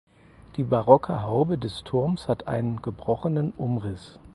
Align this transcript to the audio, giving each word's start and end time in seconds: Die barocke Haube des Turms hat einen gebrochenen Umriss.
Die 0.55 0.63
barocke 0.63 1.21
Haube 1.21 1.59
des 1.59 1.83
Turms 1.83 2.27
hat 2.27 2.47
einen 2.47 2.81
gebrochenen 2.81 3.51
Umriss. 3.55 4.17